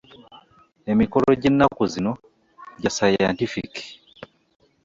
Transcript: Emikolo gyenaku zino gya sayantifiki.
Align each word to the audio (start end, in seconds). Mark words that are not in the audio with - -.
Emikolo 0.91 1.29
gyenaku 1.41 1.83
zino 1.93 2.11
gya 2.81 2.91
sayantifiki. 2.95 3.85